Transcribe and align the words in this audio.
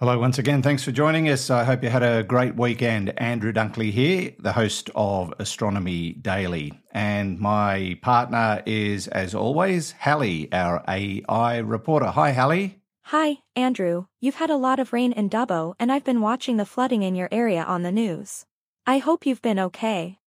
Hello, 0.00 0.16
once 0.16 0.38
again. 0.38 0.62
Thanks 0.62 0.84
for 0.84 0.92
joining 0.92 1.28
us. 1.28 1.50
I 1.50 1.64
hope 1.64 1.82
you 1.82 1.88
had 1.88 2.04
a 2.04 2.22
great 2.22 2.54
weekend. 2.54 3.12
Andrew 3.18 3.52
Dunkley 3.52 3.90
here, 3.90 4.32
the 4.38 4.52
host 4.52 4.90
of 4.94 5.34
Astronomy 5.40 6.12
Daily. 6.12 6.72
And 6.92 7.40
my 7.40 7.98
partner 8.00 8.62
is, 8.64 9.08
as 9.08 9.34
always, 9.34 9.90
Halley, 9.90 10.52
our 10.52 10.84
AI 10.86 11.58
reporter. 11.58 12.06
Hi, 12.06 12.30
Halley. 12.30 12.78
Hi, 13.06 13.38
Andrew. 13.56 14.04
You've 14.20 14.36
had 14.36 14.50
a 14.50 14.56
lot 14.56 14.78
of 14.78 14.92
rain 14.92 15.10
in 15.10 15.28
Dubbo, 15.28 15.74
and 15.80 15.90
I've 15.90 16.04
been 16.04 16.20
watching 16.20 16.58
the 16.58 16.64
flooding 16.64 17.02
in 17.02 17.16
your 17.16 17.28
area 17.32 17.64
on 17.64 17.82
the 17.82 17.90
news. 17.90 18.46
I 18.86 18.98
hope 18.98 19.26
you've 19.26 19.42
been 19.42 19.58
okay. 19.58 20.17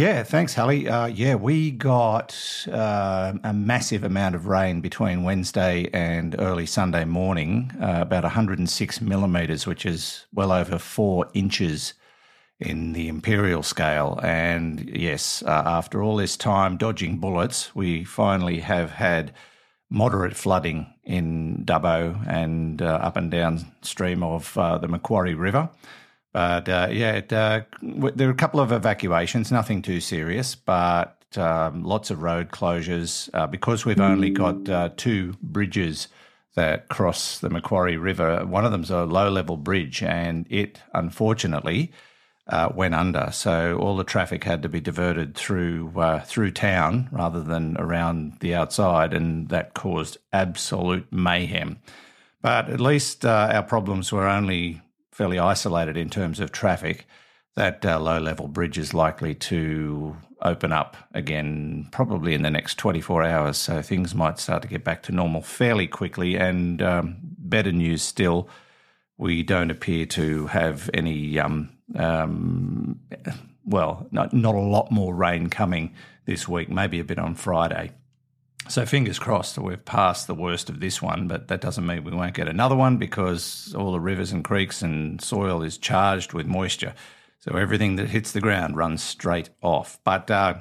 Yeah, 0.00 0.22
thanks, 0.22 0.54
Halley. 0.54 0.88
Uh, 0.88 1.08
yeah, 1.08 1.34
we 1.34 1.70
got 1.70 2.34
uh, 2.72 3.34
a 3.44 3.52
massive 3.52 4.02
amount 4.02 4.34
of 4.34 4.46
rain 4.46 4.80
between 4.80 5.24
Wednesday 5.24 5.90
and 5.92 6.34
early 6.38 6.64
Sunday 6.64 7.04
morning, 7.04 7.70
uh, 7.78 7.98
about 8.00 8.22
106 8.22 9.00
millimetres, 9.02 9.66
which 9.66 9.84
is 9.84 10.24
well 10.32 10.52
over 10.52 10.78
four 10.78 11.26
inches 11.34 11.92
in 12.58 12.94
the 12.94 13.08
imperial 13.08 13.62
scale. 13.62 14.18
And 14.22 14.88
yes, 14.88 15.42
uh, 15.42 15.64
after 15.66 16.02
all 16.02 16.16
this 16.16 16.34
time 16.34 16.78
dodging 16.78 17.18
bullets, 17.18 17.74
we 17.74 18.02
finally 18.02 18.60
have 18.60 18.92
had 18.92 19.34
moderate 19.90 20.34
flooding 20.34 20.86
in 21.04 21.62
Dubbo 21.66 22.26
and 22.26 22.80
uh, 22.80 22.86
up 22.86 23.18
and 23.18 23.30
downstream 23.30 24.22
of 24.22 24.56
uh, 24.56 24.78
the 24.78 24.88
Macquarie 24.88 25.34
River. 25.34 25.68
But 26.32 26.68
uh, 26.68 26.88
yeah, 26.90 27.12
it, 27.12 27.32
uh, 27.32 27.62
there 27.82 28.28
are 28.28 28.32
a 28.32 28.36
couple 28.36 28.60
of 28.60 28.70
evacuations, 28.70 29.50
nothing 29.50 29.82
too 29.82 30.00
serious, 30.00 30.54
but 30.54 31.16
um, 31.36 31.82
lots 31.82 32.10
of 32.10 32.22
road 32.22 32.50
closures 32.50 33.28
uh, 33.34 33.46
because 33.46 33.84
we've 33.84 34.00
only 34.00 34.30
got 34.30 34.68
uh, 34.68 34.90
two 34.96 35.34
bridges 35.42 36.08
that 36.54 36.88
cross 36.88 37.38
the 37.38 37.50
Macquarie 37.50 37.96
River. 37.96 38.44
One 38.46 38.64
of 38.64 38.72
them's 38.72 38.90
a 38.90 39.04
low 39.04 39.28
level 39.28 39.56
bridge, 39.56 40.02
and 40.02 40.46
it 40.50 40.80
unfortunately 40.94 41.92
uh, 42.46 42.70
went 42.74 42.94
under. 42.94 43.30
So 43.32 43.78
all 43.78 43.96
the 43.96 44.04
traffic 44.04 44.44
had 44.44 44.62
to 44.62 44.68
be 44.68 44.80
diverted 44.80 45.36
through 45.36 45.92
uh, 45.96 46.20
through 46.20 46.52
town 46.52 47.08
rather 47.10 47.42
than 47.42 47.76
around 47.78 48.38
the 48.40 48.54
outside, 48.54 49.14
and 49.14 49.48
that 49.48 49.74
caused 49.74 50.18
absolute 50.32 51.12
mayhem. 51.12 51.78
But 52.42 52.70
at 52.70 52.80
least 52.80 53.24
our 53.24 53.62
problems 53.62 54.12
were 54.12 54.26
only 54.26 54.80
fairly 55.20 55.38
isolated 55.38 55.98
in 55.98 56.08
terms 56.08 56.40
of 56.40 56.50
traffic, 56.50 57.06
that 57.54 57.84
uh, 57.84 58.00
low 58.00 58.18
level 58.18 58.48
bridge 58.48 58.78
is 58.78 58.94
likely 58.94 59.34
to 59.34 60.16
open 60.40 60.72
up 60.72 60.96
again 61.12 61.86
probably 61.92 62.32
in 62.32 62.40
the 62.40 62.48
next 62.48 62.78
24 62.78 63.24
hours. 63.24 63.58
So 63.58 63.82
things 63.82 64.14
might 64.14 64.38
start 64.38 64.62
to 64.62 64.68
get 64.68 64.82
back 64.82 65.02
to 65.02 65.12
normal 65.12 65.42
fairly 65.42 65.86
quickly. 65.86 66.36
And 66.36 66.80
um, 66.80 67.18
better 67.20 67.70
news 67.70 68.00
still, 68.00 68.48
we 69.18 69.42
don't 69.42 69.70
appear 69.70 70.06
to 70.06 70.46
have 70.46 70.88
any, 70.94 71.38
um, 71.38 71.68
um, 71.96 72.98
well, 73.66 74.06
not, 74.10 74.32
not 74.32 74.54
a 74.54 74.58
lot 74.58 74.90
more 74.90 75.14
rain 75.14 75.50
coming 75.50 75.92
this 76.24 76.48
week, 76.48 76.70
maybe 76.70 76.98
a 76.98 77.04
bit 77.04 77.18
on 77.18 77.34
Friday. 77.34 77.90
So 78.68 78.86
fingers 78.86 79.18
crossed 79.18 79.54
that 79.56 79.62
we've 79.62 79.84
passed 79.84 80.26
the 80.26 80.34
worst 80.34 80.68
of 80.68 80.80
this 80.80 81.02
one, 81.02 81.26
but 81.26 81.48
that 81.48 81.60
doesn't 81.60 81.86
mean 81.86 82.04
we 82.04 82.12
won't 82.12 82.34
get 82.34 82.46
another 82.46 82.76
one 82.76 82.98
because 82.98 83.74
all 83.76 83.92
the 83.92 84.00
rivers 84.00 84.32
and 84.32 84.44
creeks 84.44 84.82
and 84.82 85.20
soil 85.20 85.62
is 85.62 85.78
charged 85.78 86.32
with 86.32 86.46
moisture. 86.46 86.94
So 87.40 87.56
everything 87.56 87.96
that 87.96 88.10
hits 88.10 88.32
the 88.32 88.40
ground 88.40 88.76
runs 88.76 89.02
straight 89.02 89.48
off. 89.62 89.98
But 90.04 90.30
uh, 90.30 90.60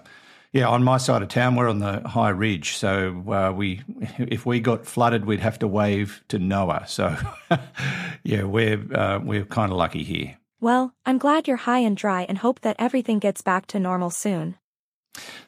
yeah, 0.53 0.67
on 0.67 0.83
my 0.83 0.97
side 0.97 1.21
of 1.21 1.27
town, 1.27 1.55
we're 1.55 1.69
on 1.69 1.79
the 1.79 1.99
high 2.07 2.29
ridge, 2.29 2.77
so 2.77 3.23
uh, 3.31 3.51
we 3.51 3.81
if 4.17 4.45
we 4.45 4.59
got 4.59 4.85
flooded, 4.85 5.25
we'd 5.25 5.41
have 5.41 5.59
to 5.59 5.67
wave 5.67 6.23
to 6.29 6.39
Noah. 6.39 6.85
So 6.87 7.15
yeah, 8.23 8.43
we're 8.43 8.81
uh, 8.93 9.19
we're 9.19 9.45
kind 9.45 9.71
of 9.71 9.77
lucky 9.77 10.03
here. 10.03 10.37
Well, 10.61 10.93
I'm 11.05 11.19
glad 11.19 11.47
you're 11.47 11.57
high 11.57 11.79
and 11.79 11.95
dry 11.95 12.23
and 12.23 12.37
hope 12.37 12.61
that 12.61 12.75
everything 12.79 13.19
gets 13.19 13.41
back 13.41 13.67
to 13.67 13.79
normal 13.79 14.09
soon. 14.09 14.57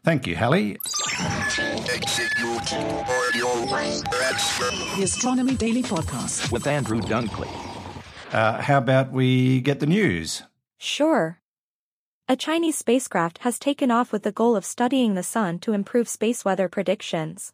Thank 0.04 0.28
you, 0.28 0.36
Halley. 0.36 0.78
The 4.96 5.04
Astronomy 5.04 5.56
Daily 5.56 5.84
Podcast 5.84 6.52
with 6.52 6.68
Andrew 6.68 7.02
Dunkley. 7.02 7.50
Uh, 8.34 8.62
how 8.62 8.78
about 8.78 9.12
we 9.12 9.62
get 9.62 9.80
the 9.80 9.86
news? 9.86 10.44
Sure. 10.78 11.40
A 12.28 12.36
Chinese 12.36 12.78
spacecraft 12.78 13.40
has 13.40 13.60
taken 13.60 13.92
off 13.92 14.12
with 14.12 14.24
the 14.24 14.32
goal 14.32 14.56
of 14.56 14.64
studying 14.66 15.16
the 15.16 15.24
sun 15.24 15.60
to 15.60 15.74
improve 15.74 16.08
space 16.08 16.46
weather 16.46 16.70
predictions. 16.70 17.52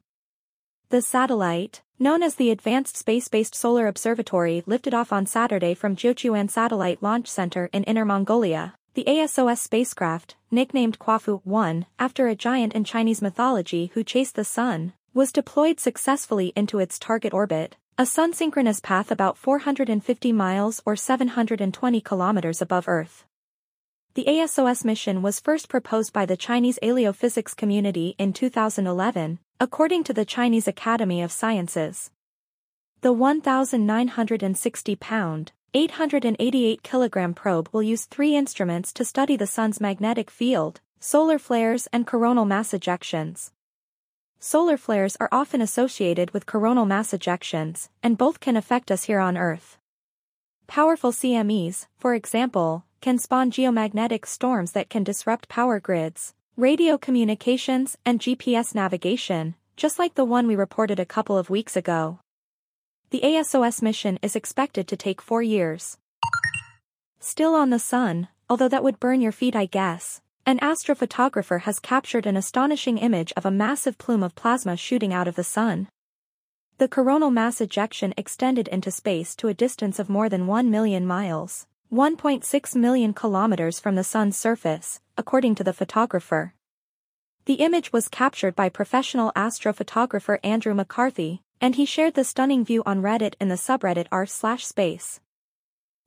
The 0.89 1.01
satellite, 1.01 1.81
known 1.99 2.21
as 2.23 2.35
the 2.35 2.51
Advanced 2.51 2.95
Space-Based 2.95 3.55
Solar 3.55 3.87
Observatory 3.87 4.63
lifted 4.65 4.93
off 4.93 5.11
on 5.11 5.25
Saturday 5.25 5.73
from 5.73 5.95
Jiuquan 5.95 6.49
Satellite 6.49 7.03
Launch 7.03 7.27
Center 7.27 7.69
in 7.73 7.83
Inner 7.83 8.05
Mongolia, 8.05 8.75
the 8.97 9.05
ASOS 9.05 9.59
spacecraft, 9.59 10.35
nicknamed 10.49 10.97
Kuafu 10.97 11.41
1 11.43 11.85
after 11.99 12.27
a 12.27 12.33
giant 12.33 12.73
in 12.73 12.83
Chinese 12.83 13.21
mythology 13.21 13.91
who 13.93 14.03
chased 14.03 14.33
the 14.33 14.43
sun, 14.43 14.93
was 15.13 15.31
deployed 15.31 15.79
successfully 15.79 16.51
into 16.55 16.79
its 16.79 16.97
target 16.97 17.31
orbit, 17.31 17.75
a 17.99 18.07
sun-synchronous 18.07 18.79
path 18.79 19.11
about 19.11 19.37
450 19.37 20.31
miles 20.31 20.81
or 20.83 20.95
720 20.95 22.01
kilometers 22.01 22.59
above 22.59 22.87
Earth. 22.87 23.23
The 24.15 24.25
ASOS 24.25 24.83
mission 24.83 25.21
was 25.21 25.39
first 25.39 25.69
proposed 25.69 26.11
by 26.11 26.25
the 26.25 26.35
Chinese 26.35 26.79
aerophysics 26.81 27.55
community 27.55 28.15
in 28.17 28.33
2011, 28.33 29.37
according 29.59 30.05
to 30.05 30.13
the 30.13 30.25
Chinese 30.25 30.67
Academy 30.67 31.21
of 31.21 31.31
Sciences. 31.31 32.09
The 33.01 33.13
1,960-pound, 33.13 35.51
888 35.73 36.81
kilogram 36.81 37.33
probe 37.33 37.67
will 37.73 37.83
use 37.83 38.05
three 38.05 38.37
instruments 38.37 38.93
to 38.93 39.03
study 39.03 39.35
the 39.35 39.45
sun's 39.45 39.81
magnetic 39.81 40.31
field, 40.31 40.79
solar 41.01 41.37
flares 41.37 41.89
and 41.91 42.07
coronal 42.07 42.45
mass 42.45 42.71
ejections. 42.71 43.51
Solar 44.39 44.77
flares 44.77 45.17
are 45.19 45.27
often 45.29 45.61
associated 45.61 46.31
with 46.31 46.45
coronal 46.45 46.85
mass 46.85 47.11
ejections, 47.11 47.89
and 48.01 48.17
both 48.17 48.39
can 48.39 48.55
affect 48.55 48.91
us 48.91 49.03
here 49.03 49.19
on 49.19 49.35
Earth. 49.35 49.77
Powerful 50.67 51.11
CMEs, 51.11 51.87
for 51.97 52.15
example, 52.15 52.85
can 53.01 53.17
spawn 53.17 53.51
geomagnetic 53.51 54.25
storms 54.25 54.71
that 54.71 54.89
can 54.89 55.03
disrupt 55.03 55.49
power 55.49 55.81
grids, 55.81 56.33
radio 56.55 56.97
communications, 56.97 57.97
and 58.05 58.21
GPS 58.21 58.73
navigation, 58.73 59.55
just 59.75 59.99
like 59.99 60.15
the 60.15 60.25
one 60.25 60.47
we 60.47 60.55
reported 60.55 60.99
a 60.99 61.05
couple 61.05 61.37
of 61.37 61.49
weeks 61.49 61.75
ago. 61.75 62.19
The 63.09 63.21
ASOS 63.21 63.81
mission 63.81 64.19
is 64.21 64.35
expected 64.35 64.85
to 64.89 64.97
take 64.97 65.21
four 65.21 65.41
years. 65.41 65.97
Still 67.21 67.55
on 67.55 67.69
the 67.69 67.79
sun, 67.79 68.27
although 68.49 68.67
that 68.67 68.83
would 68.83 68.99
burn 68.99 69.21
your 69.21 69.31
feet 69.31 69.55
I 69.55 69.65
guess, 69.65 70.19
an 70.45 70.59
astrophotographer 70.59 71.61
has 71.61 71.79
captured 71.79 72.25
an 72.25 72.35
astonishing 72.35 72.97
image 72.97 73.31
of 73.37 73.45
a 73.45 73.51
massive 73.51 73.97
plume 73.97 74.23
of 74.23 74.35
plasma 74.35 74.75
shooting 74.75 75.13
out 75.13 75.25
of 75.25 75.35
the 75.35 75.43
sun. 75.45 75.87
The 76.79 76.89
coronal 76.89 77.31
mass 77.31 77.61
ejection 77.61 78.13
extended 78.17 78.67
into 78.67 78.91
space 78.91 79.37
to 79.37 79.47
a 79.47 79.53
distance 79.53 79.99
of 79.99 80.09
more 80.09 80.27
than 80.27 80.45
1 80.45 80.69
million 80.69 81.05
miles, 81.05 81.65
1.6 81.89 82.75
million 82.75 83.13
kilometers 83.13 83.79
from 83.79 83.95
the 83.95 84.03
sun's 84.03 84.35
surface, 84.35 84.99
according 85.17 85.55
to 85.55 85.63
the 85.63 85.71
photographer. 85.71 86.53
The 87.45 87.55
image 87.55 87.93
was 87.93 88.09
captured 88.09 88.53
by 88.53 88.67
professional 88.67 89.31
astrophotographer 89.33 90.39
Andrew 90.43 90.73
McCarthy, 90.73 91.41
and 91.59 91.75
he 91.75 91.85
shared 91.85 92.13
the 92.13 92.23
stunning 92.23 92.63
view 92.63 92.83
on 92.85 93.01
Reddit 93.01 93.33
in 93.39 93.47
the 93.47 93.55
subreddit 93.55 94.07
r 94.11 94.25
slash 94.25 94.65
space. 94.65 95.19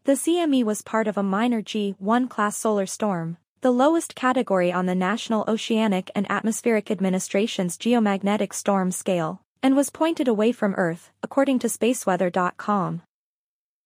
The 0.05 0.12
CME 0.12 0.65
was 0.65 0.83
part 0.83 1.06
of 1.06 1.19
a 1.19 1.22
minor 1.22 1.61
G1 1.61 2.28
class 2.31 2.56
solar 2.56 2.87
storm, 2.87 3.37
the 3.60 3.71
lowest 3.71 4.15
category 4.15 4.72
on 4.72 4.87
the 4.87 4.94
National 4.94 5.44
Oceanic 5.47 6.10
and 6.15 6.31
Atmospheric 6.31 6.91
Administration's 6.91 7.77
geomagnetic 7.77 8.55
storm 8.55 8.91
scale, 8.91 9.43
and 9.62 9.77
was 9.77 9.91
pointed 9.91 10.28
away 10.28 10.53
from 10.53 10.75
Earth, 10.77 11.10
according 11.22 11.59
to 11.59 11.66
spaceweather.com. 11.66 13.03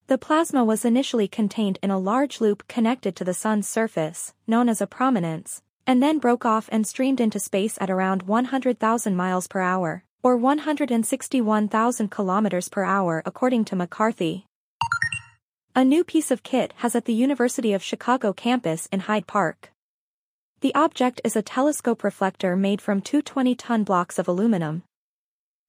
The 0.06 0.18
plasma 0.18 0.64
was 0.64 0.84
initially 0.84 1.26
contained 1.26 1.78
in 1.82 1.90
a 1.90 1.98
large 1.98 2.40
loop 2.40 2.68
connected 2.68 3.16
to 3.16 3.24
the 3.24 3.34
sun's 3.34 3.66
surface, 3.66 4.34
known 4.46 4.68
as 4.68 4.80
a 4.80 4.86
prominence, 4.86 5.62
and 5.86 6.02
then 6.02 6.18
broke 6.18 6.44
off 6.44 6.68
and 6.70 6.86
streamed 6.86 7.20
into 7.20 7.40
space 7.40 7.76
at 7.80 7.90
around 7.90 8.22
100,000 8.24 9.16
miles 9.16 9.48
per 9.48 9.60
hour 9.60 10.04
or 10.24 10.38
161,000 10.38 12.10
kilometers 12.10 12.68
per 12.70 12.82
hour 12.82 13.22
according 13.26 13.64
to 13.66 13.76
McCarthy. 13.76 14.46
A 15.76 15.84
new 15.84 16.02
piece 16.02 16.30
of 16.30 16.42
kit 16.42 16.72
has 16.78 16.96
at 16.96 17.04
the 17.04 17.12
University 17.12 17.74
of 17.74 17.82
Chicago 17.82 18.32
campus 18.32 18.88
in 18.90 19.00
Hyde 19.00 19.26
Park. 19.26 19.70
The 20.60 20.74
object 20.74 21.20
is 21.24 21.36
a 21.36 21.42
telescope 21.42 22.02
reflector 22.02 22.56
made 22.56 22.80
from 22.80 23.02
two 23.02 23.22
20-ton 23.22 23.84
blocks 23.84 24.18
of 24.18 24.26
aluminum. 24.26 24.82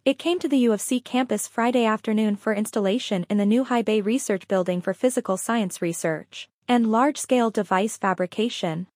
It 0.05 0.17
came 0.19 0.39
to 0.39 0.47
the 0.47 0.59
U 0.59 0.71
of 0.71 0.79
C 0.79 1.01
campus 1.01 1.47
Friday 1.47 1.83
afternoon 1.83 2.37
for 2.37 2.53
installation 2.53 3.25
in 3.29 3.37
the 3.37 3.45
new 3.45 3.65
High 3.65 3.81
Bay 3.81 3.99
Research 3.99 4.47
Building 4.47 4.79
for 4.79 4.93
Physical 4.93 5.35
Science 5.35 5.81
Research 5.81 6.47
and 6.67 6.91
large-scale 6.91 7.49
device 7.49 7.97
fabrication. 7.97 8.87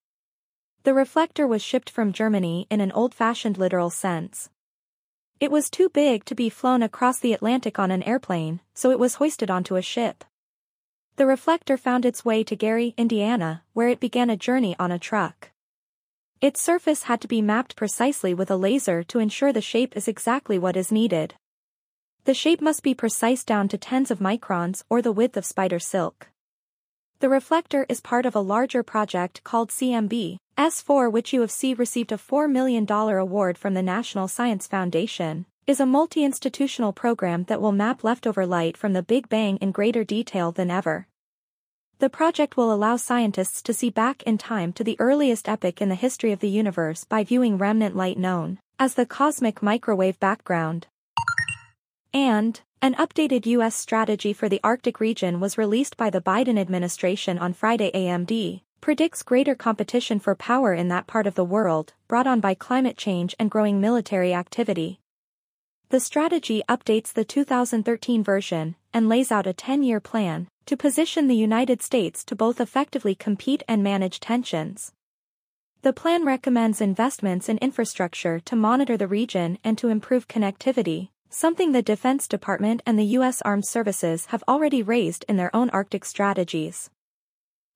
The 0.84 0.94
reflector 0.94 1.46
was 1.46 1.60
shipped 1.60 1.90
from 1.90 2.14
Germany 2.14 2.66
in 2.70 2.80
an 2.80 2.92
old-fashioned 2.92 3.58
literal 3.58 3.90
sense, 3.90 4.48
it 5.40 5.50
was 5.50 5.70
too 5.70 5.88
big 5.88 6.26
to 6.26 6.34
be 6.34 6.50
flown 6.50 6.82
across 6.82 7.18
the 7.18 7.32
Atlantic 7.32 7.78
on 7.78 7.90
an 7.90 8.02
airplane, 8.02 8.60
so 8.74 8.90
it 8.90 8.98
was 8.98 9.14
hoisted 9.14 9.50
onto 9.50 9.76
a 9.76 9.82
ship. 9.82 10.22
The 11.16 11.24
reflector 11.24 11.78
found 11.78 12.04
its 12.04 12.26
way 12.26 12.44
to 12.44 12.54
Gary, 12.54 12.92
Indiana, 12.98 13.62
where 13.72 13.88
it 13.88 14.00
began 14.00 14.28
a 14.28 14.36
journey 14.36 14.76
on 14.78 14.92
a 14.92 14.98
truck. 14.98 15.50
Its 16.42 16.60
surface 16.60 17.04
had 17.04 17.22
to 17.22 17.28
be 17.28 17.40
mapped 17.40 17.74
precisely 17.74 18.34
with 18.34 18.50
a 18.50 18.56
laser 18.56 19.02
to 19.04 19.18
ensure 19.18 19.52
the 19.52 19.62
shape 19.62 19.96
is 19.96 20.08
exactly 20.08 20.58
what 20.58 20.76
is 20.76 20.92
needed. 20.92 21.34
The 22.24 22.34
shape 22.34 22.60
must 22.60 22.82
be 22.82 22.94
precise 22.94 23.42
down 23.42 23.68
to 23.68 23.78
tens 23.78 24.10
of 24.10 24.18
microns 24.18 24.82
or 24.90 25.00
the 25.00 25.12
width 25.12 25.38
of 25.38 25.46
spider 25.46 25.78
silk. 25.78 26.28
The 27.20 27.28
reflector 27.28 27.84
is 27.90 28.00
part 28.00 28.24
of 28.24 28.34
a 28.34 28.40
larger 28.40 28.82
project 28.82 29.44
called 29.44 29.68
CMB, 29.68 30.38
S4 30.56 31.12
which 31.12 31.34
U 31.34 31.42
of 31.42 31.50
C 31.50 31.74
received 31.74 32.12
a 32.12 32.16
$4 32.16 32.50
million 32.50 32.90
award 32.90 33.58
from 33.58 33.74
the 33.74 33.82
National 33.82 34.26
Science 34.26 34.66
Foundation, 34.66 35.44
is 35.66 35.80
a 35.80 35.86
multi-institutional 35.86 36.94
program 36.94 37.44
that 37.44 37.60
will 37.60 37.72
map 37.72 38.02
leftover 38.02 38.46
light 38.46 38.74
from 38.74 38.94
the 38.94 39.02
Big 39.02 39.28
Bang 39.28 39.58
in 39.58 39.70
greater 39.70 40.02
detail 40.02 40.50
than 40.50 40.70
ever. 40.70 41.06
The 41.98 42.08
project 42.08 42.56
will 42.56 42.72
allow 42.72 42.96
scientists 42.96 43.60
to 43.64 43.74
see 43.74 43.90
back 43.90 44.22
in 44.22 44.38
time 44.38 44.72
to 44.72 44.82
the 44.82 44.98
earliest 44.98 45.46
epoch 45.46 45.82
in 45.82 45.90
the 45.90 45.96
history 45.96 46.32
of 46.32 46.40
the 46.40 46.48
universe 46.48 47.04
by 47.04 47.22
viewing 47.22 47.58
remnant 47.58 47.94
light 47.94 48.16
known 48.16 48.60
as 48.78 48.94
the 48.94 49.04
cosmic 49.04 49.62
microwave 49.62 50.18
background. 50.20 50.86
And, 52.14 52.62
an 52.82 52.94
updated 52.94 53.44
U.S. 53.44 53.74
strategy 53.74 54.32
for 54.32 54.48
the 54.48 54.60
Arctic 54.64 55.00
region 55.00 55.38
was 55.38 55.58
released 55.58 55.98
by 55.98 56.08
the 56.08 56.22
Biden 56.22 56.58
administration 56.58 57.38
on 57.38 57.52
Friday 57.52 57.90
AMD, 57.94 58.62
predicts 58.80 59.22
greater 59.22 59.54
competition 59.54 60.18
for 60.18 60.34
power 60.34 60.72
in 60.72 60.88
that 60.88 61.06
part 61.06 61.26
of 61.26 61.34
the 61.34 61.44
world, 61.44 61.92
brought 62.08 62.26
on 62.26 62.40
by 62.40 62.54
climate 62.54 62.96
change 62.96 63.34
and 63.38 63.50
growing 63.50 63.82
military 63.82 64.32
activity. 64.32 64.98
The 65.90 66.00
strategy 66.00 66.62
updates 66.70 67.12
the 67.12 67.24
2013 67.24 68.24
version 68.24 68.76
and 68.94 69.10
lays 69.10 69.30
out 69.30 69.46
a 69.46 69.52
10-year 69.52 70.00
plan 70.00 70.48
to 70.64 70.74
position 70.74 71.28
the 71.28 71.36
United 71.36 71.82
States 71.82 72.24
to 72.24 72.34
both 72.34 72.62
effectively 72.62 73.14
compete 73.14 73.62
and 73.68 73.82
manage 73.82 74.20
tensions. 74.20 74.92
The 75.82 75.92
plan 75.92 76.24
recommends 76.24 76.80
investments 76.80 77.50
in 77.50 77.58
infrastructure 77.58 78.40
to 78.40 78.56
monitor 78.56 78.96
the 78.96 79.06
region 79.06 79.58
and 79.62 79.76
to 79.76 79.88
improve 79.88 80.28
connectivity, 80.28 81.10
something 81.30 81.72
the 81.72 81.80
Defense 81.80 82.28
Department 82.28 82.82
and 82.84 82.98
the 82.98 83.14
U.S. 83.16 83.40
Armed 83.42 83.64
Services 83.64 84.26
have 84.26 84.44
already 84.46 84.82
raised 84.82 85.24
in 85.28 85.36
their 85.36 85.54
own 85.54 85.70
Arctic 85.70 86.04
strategies. 86.04 86.90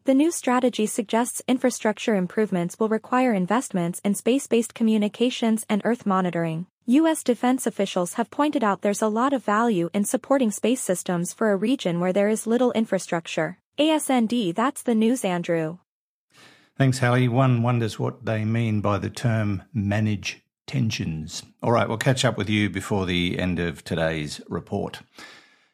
The 0.04 0.14
new 0.14 0.30
strategy 0.30 0.84
suggests 0.84 1.40
infrastructure 1.48 2.14
improvements 2.14 2.78
will 2.78 2.90
require 2.90 3.32
investments 3.32 4.00
in 4.04 4.14
space-based 4.14 4.74
communications 4.74 5.64
and 5.68 5.80
Earth 5.84 6.04
monitoring. 6.04 6.66
U.S. 6.86 7.22
defense 7.22 7.66
officials 7.66 8.14
have 8.14 8.30
pointed 8.30 8.62
out 8.62 8.82
there's 8.82 9.00
a 9.00 9.08
lot 9.08 9.32
of 9.32 9.42
value 9.42 9.88
in 9.94 10.04
supporting 10.04 10.50
space 10.50 10.82
systems 10.82 11.32
for 11.32 11.50
a 11.50 11.56
region 11.56 12.00
where 12.00 12.12
there 12.12 12.28
is 12.28 12.46
little 12.46 12.72
infrastructure. 12.72 13.58
ASND 13.78 14.54
that's 14.54 14.82
the 14.82 14.94
news 14.94 15.24
Andrew. 15.24 15.78
Thanks, 16.76 16.98
Halley. 16.98 17.28
One 17.28 17.62
wonders 17.62 17.98
what 17.98 18.26
they 18.26 18.44
mean 18.44 18.80
by 18.80 18.98
the 18.98 19.08
term 19.08 19.62
manage 19.72 20.43
tensions. 20.66 21.42
All 21.62 21.72
right, 21.72 21.88
we'll 21.88 21.98
catch 21.98 22.24
up 22.24 22.36
with 22.36 22.48
you 22.48 22.70
before 22.70 23.06
the 23.06 23.38
end 23.38 23.58
of 23.58 23.84
today's 23.84 24.40
report. 24.48 25.00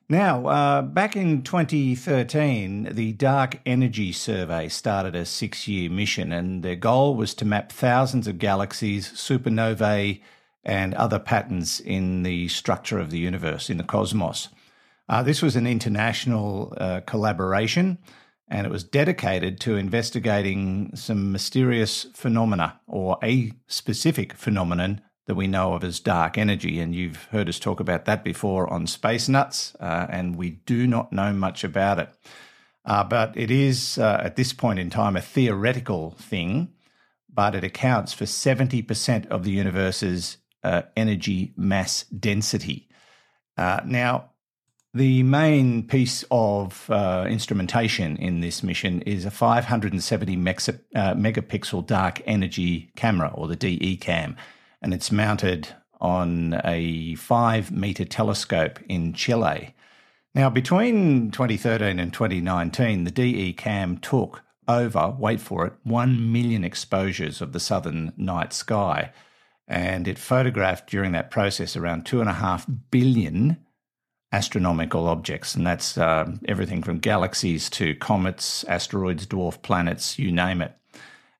Now, 0.08 0.46
uh, 0.46 0.82
back 0.82 1.14
in 1.14 1.42
2013, 1.42 2.88
the 2.94 3.12
Dark 3.12 3.60
Energy 3.64 4.10
Survey 4.10 4.68
started 4.68 5.14
a 5.14 5.24
six 5.24 5.68
year 5.68 5.88
mission, 5.88 6.32
and 6.32 6.64
their 6.64 6.74
goal 6.74 7.14
was 7.14 7.32
to 7.34 7.44
map 7.44 7.70
thousands 7.70 8.26
of 8.26 8.38
galaxies, 8.38 9.08
supernovae, 9.12 10.20
and 10.64 10.94
other 10.94 11.20
patterns 11.20 11.78
in 11.78 12.24
the 12.24 12.48
structure 12.48 12.98
of 12.98 13.10
the 13.10 13.18
universe, 13.18 13.70
in 13.70 13.76
the 13.76 13.84
cosmos. 13.84 14.48
Uh, 15.08 15.22
this 15.22 15.42
was 15.42 15.54
an 15.54 15.66
international 15.66 16.74
uh, 16.76 17.00
collaboration 17.06 17.98
and 18.50 18.66
it 18.66 18.70
was 18.70 18.82
dedicated 18.82 19.60
to 19.60 19.76
investigating 19.76 20.90
some 20.94 21.30
mysterious 21.30 22.06
phenomena 22.14 22.80
or 22.86 23.16
a 23.22 23.52
specific 23.68 24.34
phenomenon 24.34 25.00
that 25.26 25.36
we 25.36 25.46
know 25.46 25.74
of 25.74 25.84
as 25.84 26.00
dark 26.00 26.36
energy. 26.36 26.80
And 26.80 26.92
you've 26.92 27.24
heard 27.26 27.48
us 27.48 27.60
talk 27.60 27.78
about 27.78 28.06
that 28.06 28.24
before 28.24 28.70
on 28.72 28.88
Space 28.88 29.28
Nuts, 29.28 29.76
uh, 29.78 30.06
and 30.10 30.34
we 30.34 30.50
do 30.50 30.88
not 30.88 31.12
know 31.12 31.32
much 31.32 31.62
about 31.62 32.00
it. 32.00 32.08
Uh, 32.84 33.04
but 33.04 33.36
it 33.36 33.50
is, 33.50 33.98
uh, 33.98 34.20
at 34.24 34.34
this 34.34 34.52
point 34.52 34.80
in 34.80 34.90
time, 34.90 35.16
a 35.16 35.20
theoretical 35.20 36.12
thing, 36.18 36.72
but 37.32 37.54
it 37.54 37.62
accounts 37.62 38.12
for 38.12 38.24
70% 38.24 39.28
of 39.28 39.44
the 39.44 39.52
universe's 39.52 40.38
uh, 40.64 40.82
energy 40.96 41.52
mass 41.56 42.04
density. 42.04 42.88
Uh, 43.56 43.80
now, 43.84 44.30
the 44.92 45.22
main 45.22 45.86
piece 45.86 46.24
of 46.30 46.90
uh, 46.90 47.26
instrumentation 47.28 48.16
in 48.16 48.40
this 48.40 48.62
mission 48.62 49.02
is 49.02 49.24
a 49.24 49.30
570 49.30 50.36
mexa- 50.36 50.80
uh, 50.94 51.14
megapixel 51.14 51.86
dark 51.86 52.20
energy 52.26 52.90
camera, 52.96 53.30
or 53.34 53.46
the 53.46 53.56
DE 53.56 53.96
cam, 53.96 54.36
and 54.82 54.92
it's 54.92 55.12
mounted 55.12 55.68
on 56.00 56.60
a 56.64 57.14
five 57.16 57.70
meter 57.70 58.04
telescope 58.04 58.80
in 58.88 59.12
Chile. 59.12 59.74
Now, 60.34 60.50
between 60.50 61.30
2013 61.30 61.98
and 61.98 62.12
2019, 62.12 63.04
the 63.04 63.10
DE 63.10 63.52
cam 63.52 63.98
took 63.98 64.42
over, 64.66 65.14
wait 65.18 65.40
for 65.40 65.66
it, 65.66 65.72
1 65.84 66.32
million 66.32 66.64
exposures 66.64 67.40
of 67.40 67.52
the 67.52 67.60
southern 67.60 68.12
night 68.16 68.52
sky 68.52 69.12
and 69.70 70.08
it 70.08 70.18
photographed 70.18 70.90
during 70.90 71.12
that 71.12 71.30
process 71.30 71.76
around 71.76 72.04
two 72.04 72.20
and 72.20 72.28
a 72.28 72.34
half 72.34 72.66
billion 72.90 73.56
astronomical 74.32 75.08
objects, 75.08 75.54
and 75.54 75.66
that's 75.66 75.98
uh, 75.98 76.30
everything 76.46 76.82
from 76.82 76.98
galaxies 76.98 77.68
to 77.70 77.94
comets, 77.96 78.64
asteroids, 78.64 79.26
dwarf 79.26 79.60
planets, 79.62 80.18
you 80.18 80.30
name 80.30 80.62
it. 80.62 80.76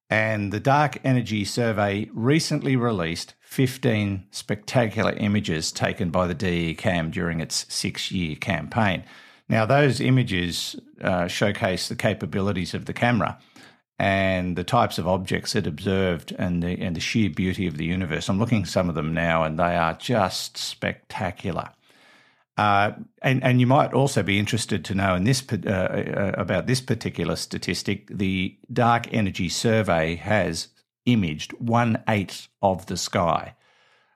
And 0.08 0.52
the 0.52 0.58
Dark 0.58 0.98
Energy 1.04 1.44
Survey 1.44 2.08
recently 2.12 2.74
released 2.74 3.34
15 3.42 4.26
spectacular 4.32 5.12
images 5.12 5.70
taken 5.70 6.10
by 6.10 6.26
the 6.26 6.34
DECAM 6.34 7.12
during 7.12 7.40
its 7.40 7.64
six 7.72 8.10
year 8.10 8.34
campaign. 8.34 9.04
Now, 9.48 9.66
those 9.66 10.00
images 10.00 10.76
uh, 11.00 11.28
showcase 11.28 11.88
the 11.88 11.96
capabilities 11.96 12.74
of 12.74 12.86
the 12.86 12.92
camera 12.92 13.38
and 14.00 14.56
the 14.56 14.64
types 14.64 14.98
of 14.98 15.06
objects 15.06 15.54
it 15.54 15.66
observed 15.66 16.34
and 16.38 16.62
the 16.62 16.80
and 16.80 16.96
the 16.96 17.00
sheer 17.00 17.28
beauty 17.28 17.66
of 17.66 17.76
the 17.76 17.84
universe. 17.84 18.28
I'm 18.28 18.38
looking 18.38 18.62
at 18.62 18.68
some 18.68 18.88
of 18.88 18.94
them 18.94 19.12
now, 19.12 19.44
and 19.44 19.58
they 19.58 19.76
are 19.76 19.94
just 19.94 20.56
spectacular. 20.56 21.70
Uh, 22.60 22.92
and 23.22 23.42
and 23.42 23.58
you 23.58 23.66
might 23.66 23.94
also 23.94 24.22
be 24.22 24.38
interested 24.38 24.84
to 24.84 24.94
know 24.94 25.14
in 25.14 25.24
this 25.24 25.42
uh, 25.50 25.66
uh, 25.66 26.32
about 26.36 26.66
this 26.66 26.82
particular 26.82 27.34
statistic. 27.34 28.06
The 28.14 28.54
Dark 28.70 29.10
Energy 29.14 29.48
Survey 29.48 30.16
has 30.16 30.68
imaged 31.06 31.52
one 31.54 32.02
eighth 32.06 32.48
of 32.60 32.84
the 32.84 32.98
sky. 32.98 33.54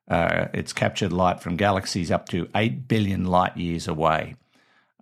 Uh, 0.08 0.48
it's 0.52 0.74
captured 0.74 1.10
light 1.10 1.40
from 1.40 1.56
galaxies 1.56 2.10
up 2.10 2.28
to 2.28 2.46
eight 2.54 2.86
billion 2.86 3.24
light 3.24 3.56
years 3.56 3.88
away. 3.88 4.34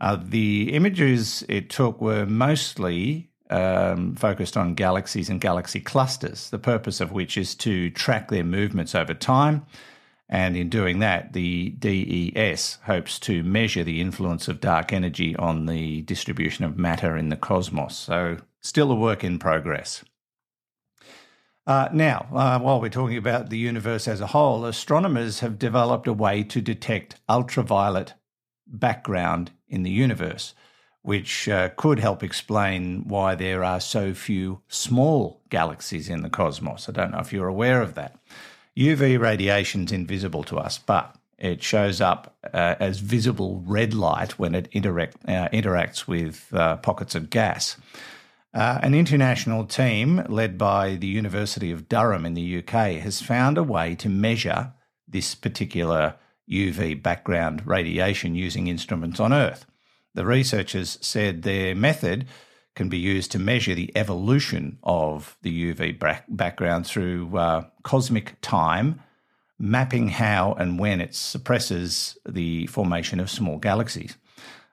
Uh, 0.01 0.17
the 0.23 0.73
images 0.73 1.45
it 1.49 1.69
took 1.69 2.01
were 2.01 2.25
mostly 2.25 3.29
um, 3.51 4.15
focused 4.15 4.57
on 4.57 4.75
galaxies 4.75 5.29
and 5.29 5.41
galaxy 5.41 5.81
clusters, 5.81 6.49
the 6.51 6.61
purpose 6.61 7.01
of 7.01 7.11
which 7.11 7.37
is 7.37 7.57
to 7.57 7.91
track 7.91 8.29
their 8.29 8.45
movements 8.45 8.95
over 8.95 9.15
time. 9.15 9.67
And 10.33 10.57
in 10.57 10.71
doing 10.71 11.01
that, 11.01 11.35
the 11.35 11.75
DES 11.79 12.79
hopes 12.87 13.21
to 13.21 13.43
measure 13.43 13.85
the 13.85 14.01
influence 14.01 14.49
of 14.49 14.63
dark 14.63 14.91
energy 14.91 15.37
on 15.37 15.67
the 15.67 16.01
distribution 16.03 16.65
of 16.65 16.79
matter 16.79 17.19
in 17.19 17.29
the 17.29 17.37
cosmos. 17.37 17.95
So, 17.95 18.39
still 18.63 18.91
a 18.91 18.95
work 18.95 19.23
in 19.23 19.39
progress. 19.39 20.03
Uh, 21.67 21.91
now, 21.93 22.29
uh, 22.33 22.59
while 22.61 22.81
we're 22.81 22.89
talking 22.89 23.19
about 23.19 23.51
the 23.51 23.59
universe 23.59 24.09
as 24.09 24.23
a 24.23 24.29
whole, 24.29 24.65
astronomers 24.65 25.41
have 25.41 25.59
developed 25.59 26.07
a 26.07 26.15
way 26.15 26.43
to 26.45 26.63
detect 26.63 27.21
ultraviolet 27.29 28.15
background 28.67 29.51
in 29.69 29.83
the 29.83 29.91
universe 29.91 30.55
which 31.03 31.49
uh, 31.49 31.69
could 31.71 31.99
help 31.99 32.23
explain 32.23 33.03
why 33.09 33.35
there 33.35 33.65
are 33.65 33.81
so 33.81 34.15
few 34.15 34.63
small 34.69 35.43
galaxies 35.51 36.09
in 36.09 36.23
the 36.23 36.31
cosmos. 36.31 36.89
I 36.89 36.93
don't 36.93 37.11
know 37.11 37.19
if 37.19 37.33
you're 37.33 37.49
aware 37.49 37.83
of 37.83 37.95
that. 37.95 38.17
UV 38.77 39.21
radiation 39.21 39.85
is 39.85 39.93
invisible 39.93 40.43
to 40.45 40.59
us, 40.59 40.79
but 40.79 41.15
it 41.39 41.63
shows 41.63 42.01
up 42.01 42.37
uh, 42.55 42.77
as 42.79 43.01
visible 43.01 43.63
red 43.67 43.93
light 43.95 44.39
when 44.39 44.55
it 44.55 44.69
interact, 44.73 45.17
uh, 45.29 45.49
interacts 45.53 46.07
with 46.07 46.49
uh, 46.55 46.77
pockets 46.77 47.15
of 47.15 47.31
gas. 47.31 47.77
Uh, 48.55 48.79
an 48.83 48.95
international 48.95 49.65
team 49.65 50.25
led 50.29 50.59
by 50.59 50.95
the 50.97 51.07
University 51.07 51.71
of 51.71 51.89
Durham 51.89 52.27
in 52.27 52.35
the 52.35 52.59
UK 52.59 53.01
has 53.01 53.23
found 53.23 53.59
a 53.59 53.63
way 53.63 53.95
to 53.97 54.09
measure 54.09 54.73
this 55.09 55.35
particular 55.35 56.15
UV 56.51 57.03
background 57.03 57.67
radiation 57.67 58.35
using 58.35 58.67
instruments 58.67 59.21
on 59.21 59.33
Earth. 59.33 59.67
The 60.15 60.27
researchers 60.27 60.99
said 61.01 61.43
their 61.43 61.75
method 61.75 62.27
can 62.75 62.89
be 62.89 62.99
used 62.99 63.31
to 63.33 63.39
measure 63.39 63.75
the 63.75 63.93
evolution 63.97 64.79
of 64.83 65.37
the 65.43 65.75
UV 65.75 66.23
background 66.29 66.87
through 66.87 67.37
uh, 67.37 67.65
cosmic 67.83 68.37
time, 68.41 69.01
mapping 69.59 70.09
how 70.09 70.55
and 70.55 70.79
when 70.79 71.01
it 71.01 71.15
suppresses 71.15 72.17
the 72.27 72.67
formation 72.69 73.21
of 73.21 73.31
small 73.31 73.59
galaxies. 73.59 74.17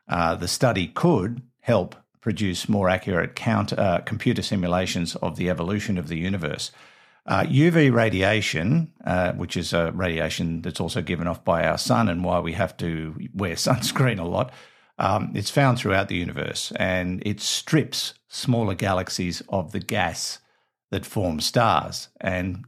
Uh, 0.08 0.36
the 0.36 0.48
study 0.48 0.88
could 0.88 1.41
help 1.62 1.96
produce 2.22 2.68
more 2.68 2.89
accurate 2.89 3.36
count, 3.36 3.72
uh, 3.74 4.00
computer 4.01 4.41
simulations 4.41 5.15
of 5.18 5.36
the 5.36 5.50
evolution 5.50 5.98
of 5.98 6.08
the 6.08 6.18
universe. 6.18 6.72
Uh, 7.25 7.44
UV 7.44 7.94
radiation, 7.94 8.91
uh, 9.06 9.34
which 9.34 9.56
is 9.56 9.72
a 9.72 9.91
radiation 9.91 10.62
that's 10.62 10.79
also 10.79 11.01
given 11.01 11.27
off 11.27 11.44
by 11.44 11.63
our 11.65 11.77
sun 11.77 12.10
and 12.10 12.24
why 12.24 12.39
we 12.39 12.53
have 12.53 12.75
to 12.77 13.15
wear 13.34 13.53
sunscreen 13.56 14.20
a 14.20 14.24
lot, 14.24 14.51
um, 15.00 15.32
it's 15.34 15.50
found 15.50 15.79
throughout 15.79 16.10
the 16.10 16.18
universe 16.18 16.74
and 16.75 17.24
it 17.25 17.39
strips 17.39 18.13
smaller 18.27 18.75
galaxies 18.75 19.41
of 19.48 19.72
the 19.72 19.79
gas 19.79 20.39
that 20.91 21.06
form 21.06 21.39
stars. 21.39 22.10
And 22.20 22.65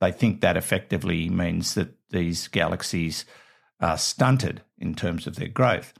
they 0.00 0.12
think 0.12 0.40
that 0.40 0.58
effectively 0.58 1.30
means 1.30 1.74
that 1.74 1.94
these 2.10 2.48
galaxies 2.48 3.24
are 3.80 3.96
stunted 3.96 4.60
in 4.78 4.94
terms 4.94 5.26
of 5.26 5.36
their 5.36 5.48
growth. 5.48 5.94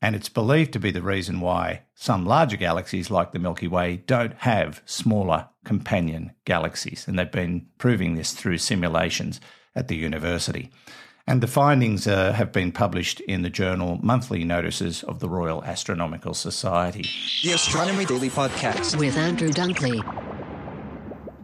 And 0.00 0.14
it's 0.14 0.28
believed 0.28 0.72
to 0.74 0.78
be 0.78 0.90
the 0.90 1.02
reason 1.02 1.40
why 1.40 1.82
some 1.94 2.26
larger 2.26 2.56
galaxies, 2.56 3.10
like 3.10 3.32
the 3.32 3.38
Milky 3.38 3.66
Way, 3.66 3.96
don't 4.06 4.34
have 4.38 4.82
smaller 4.84 5.48
companion 5.64 6.32
galaxies. 6.44 7.08
And 7.08 7.18
they've 7.18 7.30
been 7.30 7.66
proving 7.78 8.14
this 8.14 8.32
through 8.32 8.58
simulations 8.58 9.40
at 9.74 9.88
the 9.88 9.96
university. 9.96 10.70
And 11.26 11.42
the 11.42 11.46
findings 11.46 12.06
uh, 12.06 12.32
have 12.32 12.52
been 12.52 12.70
published 12.70 13.20
in 13.20 13.40
the 13.40 13.48
journal 13.48 13.98
Monthly 14.02 14.44
Notices 14.44 15.02
of 15.04 15.20
the 15.20 15.28
Royal 15.28 15.64
Astronomical 15.64 16.34
Society. 16.34 17.08
The 17.42 17.52
Astronomy 17.52 18.04
Daily 18.04 18.28
Podcast 18.28 18.98
with 18.98 19.16
Andrew 19.16 19.48
Dunkley. 19.48 20.02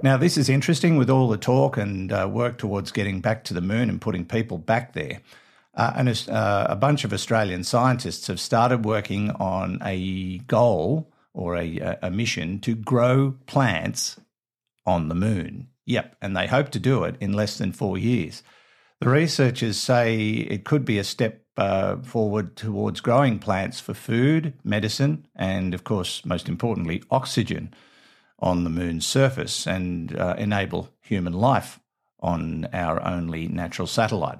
Now, 0.02 0.18
this 0.18 0.36
is 0.36 0.50
interesting 0.50 0.96
with 0.96 1.08
all 1.08 1.28
the 1.28 1.38
talk 1.38 1.78
and 1.78 2.12
uh, 2.12 2.28
work 2.30 2.58
towards 2.58 2.92
getting 2.92 3.20
back 3.22 3.42
to 3.44 3.54
the 3.54 3.62
moon 3.62 3.88
and 3.88 4.00
putting 4.00 4.26
people 4.26 4.58
back 4.58 4.92
there. 4.92 5.22
Uh, 5.74 5.92
and 5.96 6.28
uh, 6.28 6.66
a 6.68 6.76
bunch 6.76 7.04
of 7.04 7.12
Australian 7.14 7.64
scientists 7.64 8.26
have 8.26 8.40
started 8.40 8.84
working 8.84 9.30
on 9.32 9.78
a 9.82 10.38
goal 10.40 11.10
or 11.32 11.56
a, 11.56 11.98
a 12.02 12.10
mission 12.10 12.58
to 12.60 12.74
grow 12.74 13.34
plants 13.46 14.20
on 14.84 15.08
the 15.08 15.14
moon. 15.14 15.68
Yep, 15.86 16.16
and 16.20 16.36
they 16.36 16.46
hope 16.46 16.68
to 16.70 16.78
do 16.78 17.04
it 17.04 17.16
in 17.18 17.32
less 17.32 17.56
than 17.56 17.72
four 17.72 17.96
years. 17.96 18.42
The 19.00 19.08
researchers 19.08 19.78
say 19.78 20.16
it 20.28 20.64
could 20.64 20.84
be 20.84 20.98
a 20.98 21.04
step 21.04 21.42
uh, 21.56 21.96
forward 21.96 22.54
towards 22.54 23.00
growing 23.00 23.38
plants 23.38 23.80
for 23.80 23.94
food, 23.94 24.52
medicine, 24.62 25.26
and, 25.34 25.72
of 25.72 25.84
course, 25.84 26.24
most 26.26 26.50
importantly, 26.50 27.02
oxygen 27.10 27.72
on 28.38 28.64
the 28.64 28.70
moon's 28.70 29.06
surface 29.06 29.66
and 29.66 30.14
uh, 30.18 30.34
enable 30.36 30.90
human 31.00 31.32
life 31.32 31.80
on 32.20 32.68
our 32.74 33.02
only 33.02 33.48
natural 33.48 33.86
satellite. 33.86 34.38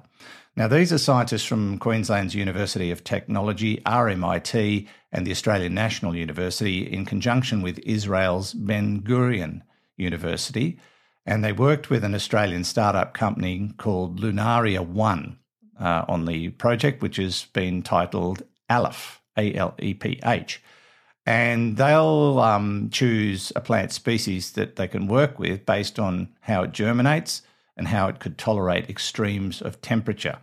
Now, 0.55 0.67
these 0.67 0.93
are 0.93 0.99
scientists 0.99 1.45
from 1.45 1.79
Queensland's 1.79 2.35
University 2.35 2.91
of 2.91 3.03
Technology, 3.03 3.77
RMIT, 3.85 4.87
and 5.11 5.25
the 5.25 5.31
Australian 5.31 5.73
National 5.73 6.15
University 6.15 6.81
in 6.81 7.05
conjunction 7.05 7.63
with 7.63 7.79
Israel's 7.79 8.53
Ben 8.53 9.01
Gurion 9.01 9.61
University. 9.97 10.77
And 11.25 11.43
they 11.43 11.51
worked 11.51 11.89
with 11.89 12.03
an 12.03 12.15
Australian 12.15 12.63
startup 12.63 13.13
company 13.13 13.71
called 13.77 14.19
Lunaria 14.19 14.85
One 14.85 15.37
uh, 15.79 16.05
on 16.07 16.25
the 16.25 16.49
project, 16.49 17.01
which 17.01 17.17
has 17.17 17.45
been 17.53 17.83
titled 17.83 18.43
Aleph, 18.69 19.21
A 19.37 19.53
L 19.53 19.75
E 19.79 19.93
P 19.93 20.19
H. 20.25 20.61
And 21.25 21.77
they'll 21.77 22.39
um, 22.39 22.89
choose 22.91 23.53
a 23.55 23.61
plant 23.61 23.91
species 23.91 24.53
that 24.53 24.75
they 24.75 24.87
can 24.87 25.07
work 25.07 25.37
with 25.37 25.65
based 25.65 25.99
on 25.99 26.29
how 26.41 26.63
it 26.63 26.71
germinates 26.71 27.43
and 27.77 27.87
how 27.87 28.07
it 28.07 28.19
could 28.19 28.37
tolerate 28.37 28.89
extremes 28.89 29.61
of 29.61 29.81
temperature. 29.81 30.39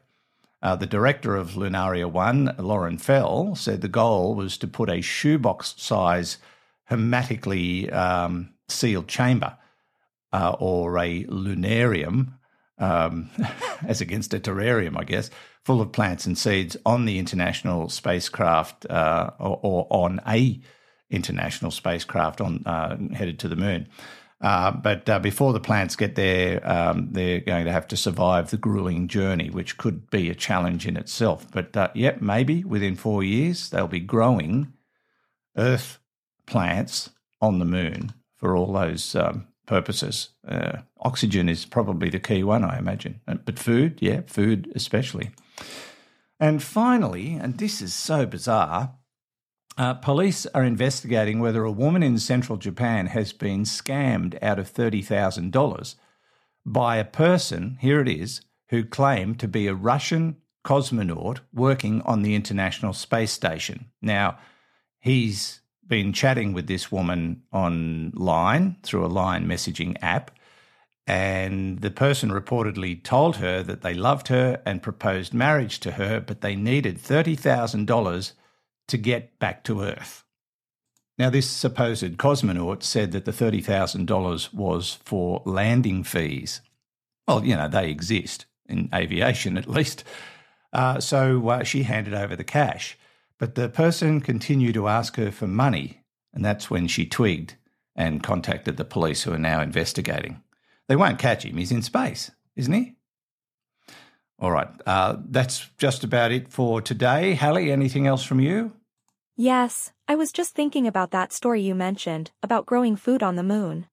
Uh, 0.63 0.77
the 0.77 0.87
director 0.87 1.37
of 1.37 1.53
Lunaria 1.53 2.11
One, 2.11 2.55
Lauren 2.59 2.99
Fell, 2.99 3.55
said 3.55 3.81
the 3.81 3.89
goal 3.89 4.35
was 4.35 4.57
to 4.59 4.67
put 4.67 4.91
a 4.91 5.01
shoebox 5.01 5.75
size 5.77 6.39
hermetically 6.85 7.91
um, 7.91 8.55
sealed 8.69 9.09
chamber 9.09 9.57
uh, 10.33 10.57
or 10.59 10.99
a 10.99 11.25
lunarium, 11.25 12.33
um, 12.79 13.31
as 13.87 14.01
against 14.01 14.35
a 14.35 14.41
terrarium, 14.41 14.99
I 14.99 15.05
guess, 15.05 15.31
full 15.65 15.81
of 15.81 15.93
plants 15.93 16.27
and 16.27 16.37
seeds 16.37 16.77
on 16.87 17.05
the 17.05 17.19
international 17.19 17.89
spacecraft 17.89 18.87
uh, 18.87 19.31
or, 19.39 19.61
or, 19.63 19.87
on 19.91 20.21
a 20.27 20.61
international 21.11 21.71
spacecraft 21.71 22.41
on 22.41 22.63
uh, 22.67 22.97
headed 23.15 23.39
to 23.41 23.49
the 23.49 23.57
moon. 23.57 23.89
Uh, 24.41 24.71
but 24.71 25.09
uh, 25.09 25.19
before 25.19 25.53
the 25.53 25.61
plants 25.61 25.97
get 25.97 26.15
there, 26.15 26.67
um, 26.69 27.09
they're 27.11 27.41
going 27.41 27.65
to 27.65 27.73
have 27.73 27.89
to 27.89 27.97
survive 27.97 28.51
the 28.51 28.57
grueling 28.57 29.09
journey, 29.09 29.51
which 29.51 29.77
could 29.79 30.09
be 30.11 30.31
a 30.31 30.35
challenge 30.35 30.87
in 30.87 30.97
itself. 30.97 31.51
But 31.51 31.77
uh, 31.77 31.89
yep, 31.95 32.21
maybe 32.21 32.63
within 32.63 32.95
four 32.95 33.25
years 33.25 33.71
they'll 33.71 33.89
be 33.89 34.01
growing 34.01 34.73
Earth 35.57 35.99
plants 36.47 37.11
on 37.41 37.59
the 37.59 37.65
moon 37.65 38.13
for 38.37 38.57
all 38.57 38.73
those 38.73 39.17
um, 39.17 39.49
purposes. 39.69 40.31
Uh, 40.47 40.79
oxygen 41.01 41.49
is 41.49 41.65
probably 41.65 42.09
the 42.09 42.19
key 42.19 42.43
one, 42.43 42.65
I 42.65 42.79
imagine. 42.79 43.21
But 43.27 43.59
food, 43.59 43.99
yeah, 44.01 44.23
food 44.27 44.73
especially. 44.75 45.31
And 46.41 46.63
finally, 46.63 47.35
and 47.35 47.59
this 47.59 47.81
is 47.81 47.95
so 47.95 48.27
bizarre, 48.27 48.95
uh, 49.77 49.95
police 49.95 50.47
are 50.47 50.65
investigating 50.65 51.39
whether 51.39 51.65
a 51.65 51.71
woman 51.71 52.03
in 52.03 52.19
central 52.19 52.59
Japan 52.59 53.07
has 53.07 53.33
been 53.33 53.63
scammed 53.63 54.43
out 54.43 54.59
of 54.59 54.73
$30,000 54.73 55.95
by 56.67 56.97
a 56.97 57.05
person, 57.05 57.77
here 57.81 58.01
it 58.01 58.09
is, 58.09 58.41
who 58.71 58.85
claimed 58.85 59.39
to 59.39 59.49
be 59.49 59.67
a 59.67 59.75
Russian 59.75 60.37
cosmonaut 60.65 61.41
working 61.53 62.03
on 62.03 62.23
the 62.23 62.35
International 62.35 62.93
Space 62.93 63.33
Station. 63.33 63.91
Now, 64.03 64.39
he's 64.99 65.61
been 65.89 66.13
chatting 66.13 66.53
with 66.53 66.67
this 66.67 66.93
woman 66.93 67.43
online 67.53 68.77
through 68.83 69.05
a 69.05 69.09
line 69.09 69.47
messaging 69.47 69.97
app, 70.03 70.31
and 71.07 71.81
the 71.81 71.91
person 71.91 72.31
reportedly 72.31 73.03
told 73.03 73.37
her 73.37 73.63
that 73.63 73.81
they 73.81 73.95
loved 73.95 74.29
her 74.29 74.61
and 74.67 74.83
proposed 74.83 75.33
marriage 75.33 75.81
to 75.81 75.93
her, 75.93 76.21
but 76.21 76.43
they 76.43 76.55
needed 76.55 76.99
$30,000 76.99 78.33
to 78.89 78.97
get 78.97 79.39
back 79.39 79.65
to 79.65 79.81
Earth. 79.81 80.25
Now, 81.19 81.31
this 81.31 81.49
supposed 81.49 82.17
cosmonaut 82.19 82.83
said 82.83 83.13
that 83.13 83.25
the 83.25 83.33
$30,000 83.33 84.55
was 84.55 84.99
for 85.05 85.43
landing 85.45 86.05
fees. 86.05 86.61
Well, 87.27 87.45
you 87.45 87.57
know, 87.57 87.69
they 87.69 87.91
exist 87.91 88.47
in 88.69 88.89
aviation 88.95 89.59
at 89.59 89.69
least. 89.69 90.05
Uh, 90.73 91.01
so 91.01 91.49
uh, 91.49 91.65
she 91.65 91.83
handed 91.85 92.15
over 92.15 92.37
the 92.37 92.45
cash. 92.45 92.99
But 93.39 93.55
the 93.55 93.69
person 93.69 94.21
continued 94.21 94.75
to 94.75 94.89
ask 94.89 95.17
her 95.17 95.31
for 95.31 95.47
money, 95.47 96.03
and 96.33 96.45
that's 96.45 96.71
when 96.71 96.89
she 96.89 97.07
twigged 97.07 97.55
and 97.95 98.23
contacted 98.23 98.77
the 98.77 98.85
police 98.85 99.23
who 99.23 99.33
are 99.33 99.39
now 99.39 99.61
investigating. 99.61 100.43
They 100.89 100.97
won't 100.97 101.19
catch 101.19 101.45
him, 101.45 101.57
he's 101.57 101.73
in 101.73 101.83
space, 101.83 102.31
isn't 102.57 102.73
he? 102.73 102.95
All 104.41 104.53
right, 104.53 104.69
uh, 104.87 105.17
that's 105.29 105.69
just 105.79 106.05
about 106.05 106.31
it 106.31 106.49
for 106.49 106.81
today. 106.81 107.35
Halley, 107.35 107.73
anything 107.73 108.07
else 108.07 108.25
from 108.25 108.41
you? 108.41 108.73
Yes, 109.37 109.93
I 110.09 110.15
was 110.15 110.33
just 110.33 110.55
thinking 110.55 110.87
about 110.87 111.11
that 111.11 111.33
story 111.33 111.61
you 111.61 111.75
mentioned, 111.75 112.31
about 112.43 112.67
growing 112.67 112.97
food 112.97 113.23
on 113.23 113.37
the 113.37 113.43
moon. 113.43 113.87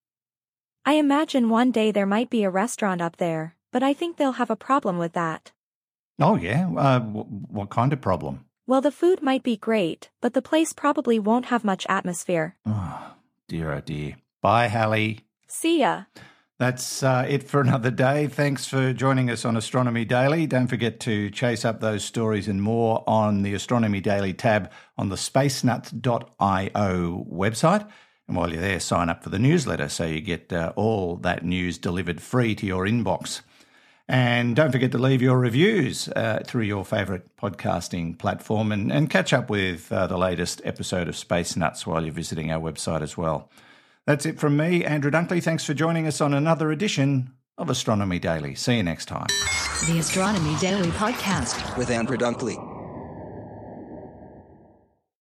I 0.85 0.93
imagine 0.93 1.49
one 1.49 1.71
day 1.71 1.91
there 1.91 2.05
might 2.05 2.29
be 2.29 2.43
a 2.43 2.49
restaurant 2.49 3.01
up 3.01 3.17
there, 3.17 3.55
but 3.71 3.81
I 3.81 3.93
think 3.93 4.17
they'll 4.17 4.33
have 4.33 4.51
a 4.51 4.55
problem 4.55 4.97
with 4.97 5.13
that. 5.13 5.51
Oh, 6.19 6.35
yeah? 6.35 6.69
Uh, 6.69 6.99
w- 6.99 7.25
what 7.25 7.69
kind 7.69 7.91
of 7.91 8.01
problem? 8.01 8.44
Well, 8.67 8.81
the 8.81 8.91
food 8.91 9.21
might 9.21 9.43
be 9.43 9.57
great, 9.57 10.09
but 10.21 10.33
the 10.33 10.41
place 10.41 10.73
probably 10.73 11.19
won't 11.19 11.45
have 11.45 11.63
much 11.63 11.85
atmosphere. 11.87 12.55
Oh, 12.65 13.13
dear, 13.47 13.71
oh 13.71 13.81
dear. 13.81 14.15
Bye, 14.41 14.67
Halley. 14.67 15.19
See 15.47 15.81
ya. 15.81 16.05
That's 16.57 17.03
uh, 17.03 17.25
it 17.27 17.43
for 17.43 17.61
another 17.61 17.91
day. 17.91 18.27
Thanks 18.27 18.65
for 18.65 18.93
joining 18.93 19.29
us 19.29 19.45
on 19.45 19.55
Astronomy 19.55 20.05
Daily. 20.05 20.47
Don't 20.47 20.67
forget 20.67 20.99
to 21.01 21.29
chase 21.29 21.63
up 21.63 21.79
those 21.79 22.03
stories 22.03 22.47
and 22.47 22.61
more 22.61 23.03
on 23.05 23.43
the 23.43 23.53
Astronomy 23.53 24.01
Daily 24.01 24.33
tab 24.33 24.71
on 24.97 25.09
the 25.09 25.15
spacenuts.io 25.15 27.27
website. 27.29 27.87
And 28.27 28.37
while 28.37 28.51
you're 28.51 28.61
there, 28.61 28.79
sign 28.79 29.09
up 29.09 29.21
for 29.21 29.29
the 29.29 29.37
newsletter 29.37 29.89
so 29.89 30.05
you 30.05 30.21
get 30.21 30.51
uh, 30.51 30.73
all 30.75 31.17
that 31.17 31.45
news 31.45 31.77
delivered 31.77 32.21
free 32.21 32.55
to 32.55 32.65
your 32.65 32.85
inbox. 32.85 33.41
And 34.07 34.55
don't 34.55 34.71
forget 34.71 34.91
to 34.91 34.99
leave 34.99 35.21
your 35.21 35.39
reviews 35.39 36.07
uh, 36.09 36.43
through 36.45 36.63
your 36.63 36.85
favourite 36.85 37.23
podcasting 37.37 38.17
platform 38.19 38.71
and, 38.71 38.91
and 38.91 39.09
catch 39.09 39.33
up 39.33 39.49
with 39.49 39.91
uh, 39.91 40.05
the 40.05 40.17
latest 40.17 40.61
episode 40.63 41.07
of 41.07 41.15
Space 41.15 41.55
Nuts 41.55 41.87
while 41.87 42.03
you're 42.03 42.13
visiting 42.13 42.51
our 42.51 42.59
website 42.59 43.01
as 43.01 43.17
well. 43.17 43.49
That's 44.05 44.27
it 44.27 44.39
from 44.39 44.57
me, 44.57 44.85
Andrew 44.85 45.09
Dunkley. 45.09 45.41
Thanks 45.41 45.65
for 45.65 45.73
joining 45.73 46.05
us 46.05 46.21
on 46.21 46.35
another 46.35 46.71
edition 46.71 47.31
of 47.57 47.69
Astronomy 47.71 48.19
Daily. 48.19 48.53
See 48.53 48.77
you 48.77 48.83
next 48.83 49.05
time. 49.05 49.27
The 49.87 49.97
Astronomy 49.97 50.55
Daily 50.59 50.89
Podcast 50.91 51.75
with 51.75 51.89
Andrew 51.89 52.17
Dunkley. 52.17 52.74